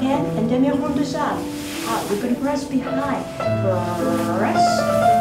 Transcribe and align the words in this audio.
Extend 0.00 0.38
and 0.38 0.64
then 0.64 0.80
from 0.80 0.94
the 0.96 1.04
side. 1.04 1.38
Out. 1.86 2.08
We're 2.08 2.22
going 2.22 2.34
to 2.34 2.40
press 2.40 2.64
behind. 2.64 3.22
Press 4.38 4.80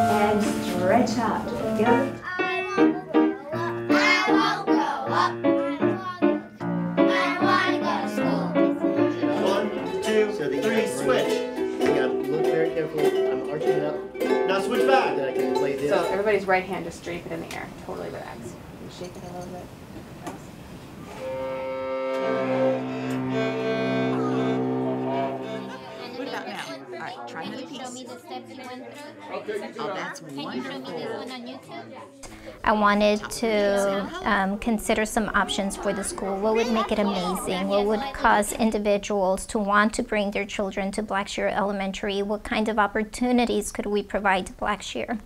and 0.09 0.41
stretch 0.67 1.17
out. 1.17 1.45
Together. 1.49 2.15
One, 9.43 9.69
two, 10.01 10.31
three, 10.61 10.87
switch. 10.87 11.33
Look 12.29 12.45
very 12.45 12.69
careful. 12.69 13.01
I'm 13.01 13.49
arching 13.49 13.69
it 13.69 13.83
up. 13.83 13.97
Now 14.47 14.61
switch 14.61 14.87
back. 14.87 15.17
Then 15.17 15.27
I 15.27 15.33
can 15.33 15.55
play 15.55 15.75
this. 15.75 15.89
So 15.89 16.05
everybody's 16.05 16.45
right 16.47 16.63
hand, 16.63 16.85
just 16.85 17.03
drape 17.03 17.25
it 17.25 17.33
in 17.33 17.41
the 17.41 17.53
air. 17.53 17.67
Totally 17.85 18.07
relax. 18.07 18.39
You 18.45 18.89
shake 18.97 19.13
it 19.13 19.23
a 19.23 19.33
little 19.33 19.49
bit. 19.49 19.65
What 22.21 22.68
All 26.99 27.05
right, 27.05 27.27
try 27.29 27.43
another 27.43 27.65
piece. 27.65 28.03
Oh, 29.79 29.93
that's 29.95 30.21
wonderful. 30.21 31.25
I 32.65 32.73
wanted 32.73 33.23
to 33.31 34.11
um, 34.23 34.57
consider 34.59 35.05
some 35.05 35.29
options 35.33 35.77
for 35.77 35.93
the 35.93 36.03
school. 36.03 36.37
What 36.39 36.55
would 36.55 36.69
make 36.71 36.91
it 36.91 36.99
amazing? 36.99 37.69
What 37.69 37.85
would 37.85 38.01
cause 38.13 38.51
individuals 38.51 39.45
to 39.47 39.59
want 39.59 39.93
to 39.93 40.03
bring 40.03 40.31
their 40.31 40.45
children 40.45 40.91
to 40.91 41.01
Blackshear 41.01 41.49
Elementary? 41.55 42.21
What 42.21 42.43
kind 42.43 42.67
of 42.67 42.77
opportunities 42.77 43.71
could 43.71 43.85
we 43.85 44.03
provide 44.03 44.47
to 44.47 44.53
Blackshear? 44.53 45.19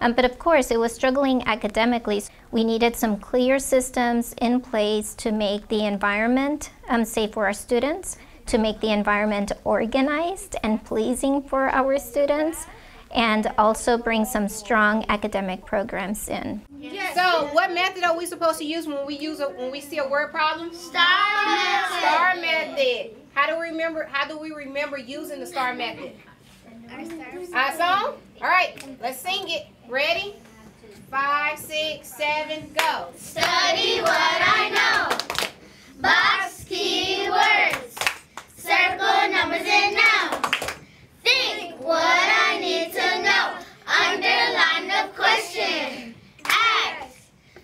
Um, 0.00 0.14
but 0.14 0.24
of 0.24 0.38
course, 0.38 0.70
it 0.70 0.80
was 0.80 0.94
struggling 0.94 1.46
academically. 1.46 2.22
We 2.50 2.64
needed 2.64 2.96
some 2.96 3.18
clear 3.18 3.58
systems 3.58 4.34
in 4.40 4.62
place 4.62 5.14
to 5.16 5.32
make 5.32 5.68
the 5.68 5.84
environment 5.84 6.70
um, 6.88 7.04
safe 7.04 7.32
for 7.34 7.44
our 7.44 7.52
students, 7.52 8.16
to 8.50 8.58
make 8.58 8.80
the 8.80 8.90
environment 8.90 9.52
organized 9.64 10.56
and 10.64 10.84
pleasing 10.84 11.40
for 11.42 11.68
our 11.70 11.98
students, 11.98 12.66
and 13.12 13.46
also 13.58 13.96
bring 13.96 14.24
some 14.24 14.48
strong 14.48 15.04
academic 15.08 15.64
programs 15.64 16.28
in. 16.28 16.60
So 17.14 17.48
what 17.52 17.72
method 17.72 18.04
are 18.04 18.16
we 18.16 18.26
supposed 18.26 18.58
to 18.58 18.64
use 18.64 18.86
when 18.86 19.06
we 19.06 19.16
use 19.18 19.40
a, 19.40 19.48
when 19.48 19.70
we 19.70 19.80
see 19.80 19.98
a 19.98 20.08
word 20.08 20.30
problem? 20.30 20.72
Star 20.74 21.04
method. 21.46 21.98
Star 21.98 22.36
method. 22.36 23.16
How 23.34 23.46
do 23.46 23.58
we 23.58 23.68
remember? 23.68 24.08
How 24.10 24.28
do 24.28 24.38
we 24.38 24.52
remember 24.52 24.98
using 24.98 25.40
the 25.40 25.46
star 25.46 25.74
method? 25.74 26.12
Our 27.54 27.72
song? 27.76 28.14
All 28.42 28.48
right, 28.48 28.84
let's 29.00 29.20
sing 29.20 29.48
it. 29.48 29.66
Ready? 29.88 30.34
Five, 31.08 31.58
six, 31.58 32.08
seven, 32.16 32.72
go. 32.76 33.08
Study 33.16 34.00
what 34.00 34.10
I 34.10 34.70
know. 34.70 35.50
Box 36.00 36.64
keywords. 36.64 37.96
Circle 38.56 39.30
numbers 39.32 39.66
and 39.66 39.96
nouns. 39.96 40.56
Think 41.24 41.80
what 41.80 42.04
I 42.04 42.58
need 42.60 42.92
to 42.92 43.22
know. 43.22 43.58
Underline 43.86 44.86
the 44.88 45.12
question. 45.16 46.14
Ask. 46.44 47.16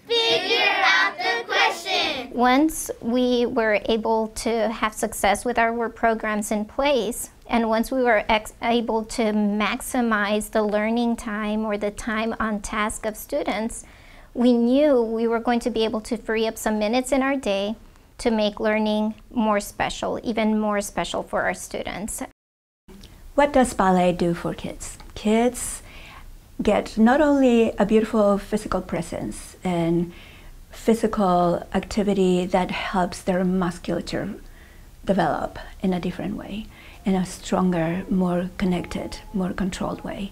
Figure 0.09 0.75
out 0.85 1.17
the 1.17 1.45
question. 1.47 2.26
Once 2.37 2.91
we 3.01 3.47
were 3.47 3.81
able 3.87 4.29
to 4.29 4.69
have 4.69 4.93
success 4.93 5.43
with 5.47 5.59
our 5.59 5.73
work 5.73 5.97
programs 5.97 6.51
in 6.51 6.67
place, 6.67 7.31
and 7.47 7.67
once 7.67 7.91
we 7.91 8.03
were 8.03 8.23
able 8.61 9.03
to 9.03 9.23
maximize 9.33 10.51
the 10.51 10.63
learning 10.63 11.17
time 11.17 11.65
or 11.65 11.79
the 11.79 11.91
time 11.91 12.35
on 12.39 12.61
task 12.61 13.07
of 13.07 13.17
students, 13.17 13.85
we 14.35 14.53
knew 14.53 15.01
we 15.01 15.27
were 15.27 15.41
going 15.41 15.59
to 15.59 15.71
be 15.71 15.83
able 15.83 16.03
to 16.03 16.15
free 16.19 16.47
up 16.47 16.59
some 16.59 16.79
minutes 16.79 17.11
in 17.11 17.23
our 17.23 17.37
day 17.37 17.75
to 18.19 18.31
make 18.31 18.61
learning 18.61 19.15
more 19.31 19.59
special, 19.59 20.21
even 20.23 20.61
more 20.61 20.83
special 20.83 21.23
for 21.23 21.41
our 21.41 21.55
students. 21.55 22.23
What 23.35 23.55
does 23.55 23.73
ballet 23.73 24.13
do 24.13 24.35
for 24.35 24.53
kids? 24.53 24.99
Kids 25.15 25.81
get 26.63 26.99
not 26.99 27.23
only 27.23 27.73
a 27.79 27.87
beautiful 27.87 28.37
physical 28.37 28.83
presence 28.83 29.57
and 29.65 30.13
physical 30.77 31.67
activity 31.75 32.47
that 32.47 32.71
helps 32.71 33.23
their 33.23 33.45
musculature 33.45 34.35
develop 35.05 35.59
in 35.83 35.93
a 35.93 36.01
different 36.01 36.37
way, 36.37 36.67
in 37.05 37.15
a 37.15 37.25
stronger, 37.25 38.05
more 38.11 38.51
connected, 38.59 39.19
more 39.33 39.53
controlled 39.53 40.05
way. 40.05 40.31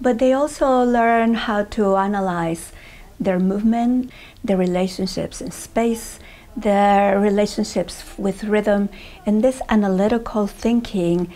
But 0.00 0.18
they 0.18 0.32
also 0.32 0.82
learn 0.82 1.34
how 1.34 1.64
to 1.76 1.96
analyze 1.96 2.72
their 3.20 3.38
movement, 3.38 4.10
their 4.42 4.56
relationships 4.56 5.40
in 5.40 5.50
space, 5.50 6.18
their 6.56 7.20
relationships 7.20 8.02
with 8.18 8.44
rhythm, 8.44 8.88
and 9.26 9.44
this 9.44 9.60
analytical 9.68 10.46
thinking 10.46 11.32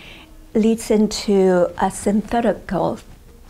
leads 0.54 0.90
into 0.90 1.70
a 1.80 1.90
synthetical 1.90 2.98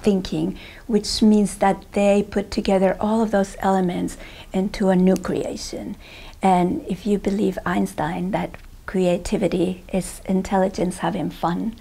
thinking, 0.07 0.57
which 0.87 1.11
means 1.21 1.51
that 1.65 1.79
they 1.99 2.23
put 2.23 2.47
together 2.59 2.97
all 3.01 3.21
of 3.25 3.33
those 3.33 3.57
elements 3.59 4.17
into 4.53 4.83
a 4.89 4.97
new 5.09 5.17
creation. 5.29 5.97
And 6.41 6.69
if 6.95 7.07
you 7.09 7.19
believe 7.19 7.59
Einstein 7.67 8.31
that 8.31 8.51
creativity 8.93 9.83
is 9.93 10.07
intelligence 10.27 10.99
having 10.99 11.29
fun, 11.31 11.75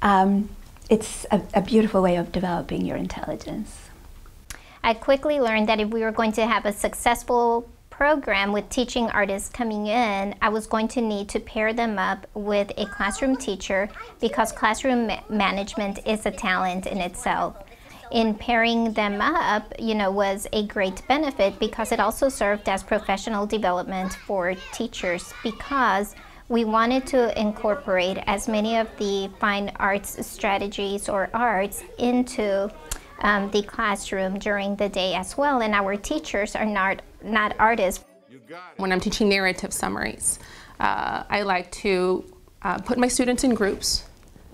um, 0.00 0.48
it's 0.88 1.26
a, 1.30 1.42
a 1.52 1.60
beautiful 1.60 2.00
way 2.00 2.16
of 2.16 2.32
developing 2.32 2.86
your 2.88 2.96
intelligence. 2.96 3.70
I 4.82 4.94
quickly 4.94 5.38
learned 5.38 5.68
that 5.68 5.78
if 5.78 5.88
we 5.90 6.00
were 6.00 6.16
going 6.20 6.32
to 6.40 6.46
have 6.46 6.64
a 6.64 6.72
successful 6.72 7.68
program 7.98 8.52
with 8.52 8.68
teaching 8.68 9.10
artists 9.10 9.48
coming 9.48 9.88
in, 9.88 10.32
I 10.40 10.50
was 10.50 10.68
going 10.68 10.86
to 10.88 11.00
need 11.00 11.28
to 11.30 11.40
pair 11.40 11.72
them 11.72 11.98
up 11.98 12.28
with 12.32 12.70
a 12.78 12.86
classroom 12.86 13.36
teacher 13.36 13.88
because 14.20 14.52
classroom 14.52 15.08
ma- 15.08 15.20
management 15.28 15.98
is 16.06 16.24
a 16.24 16.30
talent 16.30 16.86
in 16.86 16.98
itself. 16.98 17.56
In 18.12 18.36
pairing 18.36 18.92
them 18.92 19.20
up, 19.20 19.74
you 19.80 19.96
know, 19.96 20.12
was 20.12 20.46
a 20.52 20.64
great 20.68 21.02
benefit 21.08 21.58
because 21.58 21.90
it 21.90 21.98
also 21.98 22.28
served 22.28 22.68
as 22.68 22.84
professional 22.84 23.46
development 23.46 24.12
for 24.12 24.54
teachers 24.72 25.34
because 25.42 26.14
we 26.48 26.64
wanted 26.64 27.04
to 27.08 27.36
incorporate 27.38 28.18
as 28.28 28.46
many 28.46 28.76
of 28.76 28.88
the 28.98 29.28
fine 29.40 29.72
arts 29.74 30.24
strategies 30.24 31.08
or 31.08 31.30
arts 31.34 31.82
into 31.98 32.70
um, 33.22 33.50
the 33.50 33.62
classroom 33.62 34.38
during 34.38 34.76
the 34.76 34.88
day 34.88 35.14
as 35.14 35.36
well. 35.36 35.62
And 35.62 35.74
our 35.74 35.96
teachers 35.96 36.54
are 36.54 36.64
not, 36.64 37.02
not 37.22 37.54
artists. 37.58 38.04
When 38.76 38.92
I'm 38.92 39.00
teaching 39.00 39.28
narrative 39.28 39.72
summaries, 39.72 40.38
uh, 40.80 41.24
I 41.28 41.42
like 41.42 41.70
to 41.72 42.24
uh, 42.62 42.78
put 42.78 42.98
my 42.98 43.08
students 43.08 43.44
in 43.44 43.54
groups 43.54 44.07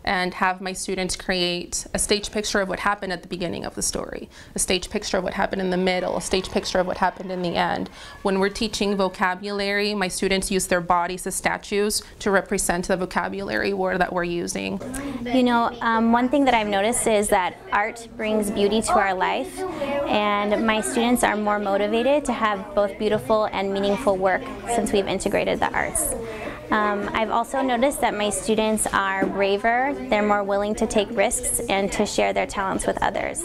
and 0.05 0.35
have 0.35 0.61
my 0.61 0.73
students 0.73 1.17
create 1.17 1.87
a 1.95 1.99
stage 1.99 2.31
picture 2.31 2.61
of 2.61 2.69
what 2.69 2.81
happened 2.81 3.13
at 3.13 3.23
the 3.23 3.29
beginning 3.29 3.65
of 3.65 3.75
the 3.75 3.83
story, 3.83 4.29
a 4.55 4.59
stage 4.59 4.91
picture 4.91 5.19
of 5.19 5.25
what 5.25 5.35
happened 5.35 5.61
in 5.61 5.71
the 5.71 5.77
middle, 5.77 6.17
a 6.17 6.21
stage 6.21 6.51
picture 6.51 6.79
of 6.79 6.87
what 6.87 6.99
happened 6.99 7.33
in 7.33 7.43
the 7.43 7.57
end. 7.57 7.89
When 8.23 8.39
we're 8.39 8.51
teaching 8.51 8.97
vocabulary, 8.97 9.95
my 9.95 10.09
students 10.09 10.51
use 10.51 10.67
their 10.67 10.81
bodies 10.81 11.27
as 11.27 11.35
statues 11.35 12.03
to 12.21 12.31
represent 12.31 12.89
the 12.89 12.97
vocabulary 12.97 13.73
word 13.73 14.01
that 14.01 14.13
we're 14.13 14.25
using. 14.25 14.81
You 15.25 15.43
know, 15.43 15.77
um, 15.81 16.13
one 16.13 16.29
thing 16.29 16.45
that 16.45 16.55
I've 16.55 16.69
noticed 16.69 17.07
is 17.07 17.29
that 17.29 17.57
art 17.73 18.07
brings 18.17 18.51
beauty 18.51 18.83
to 18.83 18.93
our 18.93 19.15
life, 19.15 19.59
and 20.07 20.67
my 20.67 20.81
students 20.81 21.25
are 21.25 21.37
more 21.37 21.59
motivated 21.59 22.25
to 22.27 22.33
have 22.33 22.75
both 22.75 22.99
beautiful 22.99 23.47
and 23.47 23.73
meaningful 23.73 24.17
work 24.17 24.43
since 24.69 24.93
we've 24.93 25.07
integrated 25.07 25.61
the 25.61 25.73
arts. 25.73 26.15
Um, 26.71 27.09
I've 27.13 27.31
also 27.31 27.61
noticed 27.63 28.01
that 28.01 28.15
my 28.15 28.31
students 28.31 28.87
are 28.89 29.27
braver, 29.27 29.95
they're 30.09 30.23
more 30.23 30.43
willing 30.43 30.75
to 30.77 30.87
take 30.87 31.09
risks 31.11 31.61
and 31.69 31.93
to 31.93 32.07
share 32.07 32.33
their 32.33 32.47
talents 32.47 32.87
with 32.87 33.01
others. 33.03 33.43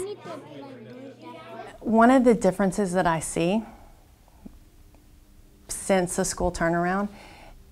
One 1.80 2.12
of 2.12 2.24
the 2.24 2.34
differences 2.34 2.94
that 2.94 3.08
I 3.08 3.20
see 3.20 3.64
since 5.68 6.16
the 6.16 6.26
school 6.26 6.52
turnaround 6.52 7.10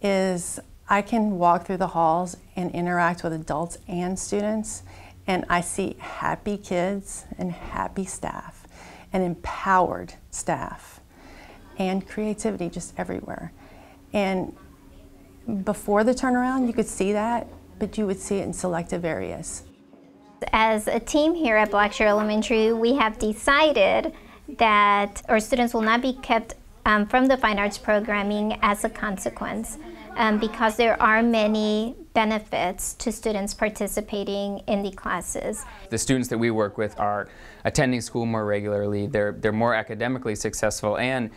is 0.02 0.60
I 0.90 1.02
can 1.02 1.38
walk 1.38 1.66
through 1.66 1.78
the 1.78 1.88
halls 1.88 2.38
and 2.56 2.72
interact 2.72 3.24
with 3.24 3.34
adults 3.34 3.78
and 3.88 4.18
students, 4.18 4.84
and 5.28 5.46
I 5.50 5.62
see 5.62 5.98
happy 6.00 6.58
kids 6.58 7.26
and 7.38 7.52
happy 7.52 8.06
staff 8.06 8.68
and 9.12 9.24
empowered 9.24 10.14
staff 10.32 11.00
and 11.78 12.08
creativity 12.08 12.70
just 12.70 12.94
everywhere. 12.98 13.52
And 14.14 14.56
before 15.64 16.04
the 16.04 16.14
turnaround, 16.14 16.68
you 16.68 16.74
could 16.74 16.88
see 16.88 17.14
that, 17.14 17.48
but 17.80 17.98
you 17.98 18.06
would 18.06 18.20
see 18.20 18.38
it 18.38 18.44
in 18.44 18.54
selective 18.54 19.06
areas. 19.06 19.64
As 20.52 20.88
a 20.88 21.00
team 21.00 21.34
here 21.34 21.58
at 21.58 21.72
Blackshear 21.72 22.08
Elementary, 22.08 22.74
we 22.74 22.94
have 22.94 23.18
decided 23.18 24.14
that 24.58 25.22
our 25.28 25.40
students 25.40 25.74
will 25.74 25.82
not 25.82 26.02
be 26.02 26.14
kept 26.14 26.56
um, 26.86 27.06
from 27.06 27.26
the 27.26 27.38
fine 27.38 27.60
arts 27.60 27.78
programming 27.78 28.58
as 28.62 28.84
a 28.84 28.90
consequence 28.90 29.78
um, 30.16 30.40
because 30.40 30.78
there 30.78 31.02
are 31.02 31.22
many 31.22 31.96
benefits 32.14 32.94
to 32.96 33.12
students 33.12 33.54
participating 33.54 34.60
in 34.68 34.82
the 34.84 34.92
classes. 34.92 35.64
The 35.90 35.98
students 35.98 36.30
that 36.30 36.38
we 36.38 36.50
work 36.50 36.78
with 36.78 37.00
are 37.00 37.30
attending 37.66 38.02
school 38.02 38.26
more 38.26 38.46
regularly, 38.46 39.08
they're, 39.08 39.34
they're 39.34 39.52
more 39.52 39.76
academically 39.76 40.36
successful, 40.36 40.98
and 40.98 41.30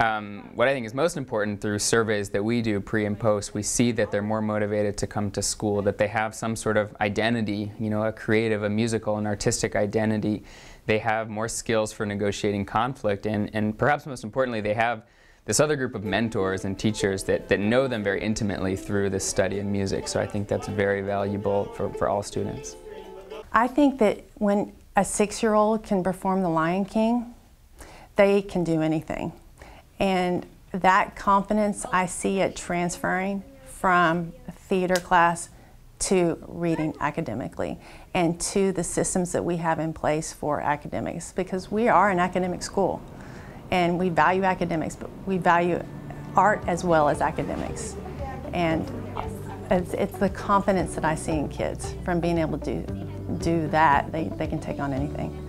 Um, 0.00 0.50
what 0.54 0.66
I 0.66 0.72
think 0.72 0.86
is 0.86 0.92
most 0.92 1.16
important 1.16 1.60
through 1.60 1.78
surveys 1.78 2.28
that 2.30 2.42
we 2.42 2.62
do 2.62 2.80
pre 2.80 3.06
and 3.06 3.18
post, 3.18 3.54
we 3.54 3.62
see 3.62 3.92
that 3.92 4.10
they're 4.10 4.22
more 4.22 4.42
motivated 4.42 4.96
to 4.98 5.06
come 5.06 5.30
to 5.30 5.42
school, 5.42 5.82
that 5.82 5.98
they 5.98 6.08
have 6.08 6.34
some 6.34 6.56
sort 6.56 6.76
of 6.76 6.96
identity, 7.00 7.70
you 7.78 7.90
know, 7.90 8.02
a 8.02 8.12
creative, 8.12 8.64
a 8.64 8.70
musical, 8.70 9.18
an 9.18 9.26
artistic 9.26 9.76
identity. 9.76 10.42
They 10.86 10.98
have 10.98 11.30
more 11.30 11.48
skills 11.48 11.92
for 11.92 12.04
negotiating 12.04 12.66
conflict, 12.66 13.24
and, 13.24 13.50
and 13.54 13.78
perhaps 13.78 14.04
most 14.04 14.24
importantly, 14.24 14.60
they 14.60 14.74
have 14.74 15.04
this 15.44 15.60
other 15.60 15.76
group 15.76 15.94
of 15.94 16.04
mentors 16.04 16.64
and 16.64 16.76
teachers 16.76 17.22
that, 17.24 17.48
that 17.48 17.60
know 17.60 17.86
them 17.86 18.02
very 18.02 18.20
intimately 18.20 18.76
through 18.76 19.10
this 19.10 19.24
study 19.24 19.60
of 19.60 19.66
music. 19.66 20.08
So 20.08 20.20
I 20.20 20.26
think 20.26 20.48
that's 20.48 20.66
very 20.66 21.02
valuable 21.02 21.66
for, 21.76 21.92
for 21.94 22.08
all 22.08 22.22
students. 22.22 22.76
I 23.52 23.68
think 23.68 23.98
that 24.00 24.24
when 24.34 24.72
a 24.96 25.04
six-year-old 25.04 25.84
can 25.84 26.02
perform 26.02 26.42
The 26.42 26.48
Lion 26.48 26.84
King, 26.84 27.34
they 28.16 28.42
can 28.42 28.64
do 28.64 28.80
anything. 28.80 29.32
And 30.04 30.44
that 30.72 31.16
confidence, 31.16 31.86
I 31.90 32.04
see 32.04 32.40
it 32.40 32.54
transferring 32.54 33.42
from 33.64 34.34
theater 34.50 34.96
class 34.96 35.48
to 36.00 36.36
reading 36.46 36.94
academically 37.00 37.78
and 38.12 38.38
to 38.38 38.70
the 38.72 38.84
systems 38.84 39.32
that 39.32 39.42
we 39.42 39.56
have 39.56 39.78
in 39.78 39.94
place 39.94 40.30
for 40.30 40.60
academics 40.60 41.32
because 41.32 41.70
we 41.70 41.88
are 41.88 42.10
an 42.10 42.18
academic 42.18 42.62
school 42.62 43.00
and 43.70 43.98
we 43.98 44.10
value 44.10 44.42
academics, 44.42 44.94
but 44.94 45.08
we 45.24 45.38
value 45.38 45.82
art 46.36 46.62
as 46.66 46.84
well 46.84 47.08
as 47.08 47.22
academics. 47.22 47.96
And 48.52 48.86
it's, 49.70 49.94
it's 49.94 50.18
the 50.18 50.28
confidence 50.28 50.94
that 50.96 51.06
I 51.06 51.14
see 51.14 51.32
in 51.32 51.48
kids 51.48 51.94
from 52.04 52.20
being 52.20 52.36
able 52.36 52.58
to 52.58 52.82
do, 52.82 53.10
do 53.38 53.68
that, 53.68 54.12
they, 54.12 54.24
they 54.24 54.48
can 54.48 54.60
take 54.60 54.80
on 54.80 54.92
anything. 54.92 55.43